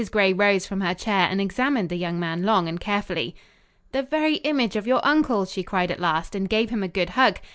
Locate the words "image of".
4.37-4.87